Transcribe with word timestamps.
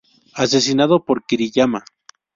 Asesinado 0.33 1.05
por 1.05 1.23
Kiriyama. 1.27 1.85